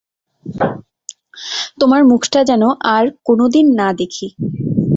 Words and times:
তোমার 1.79 2.01
মুখটা 2.03 2.41
যেন 2.43 2.63
আর 2.95 3.05
কোনোদিন 3.25 3.65
না 3.79 3.87
দেখি। 3.93 4.27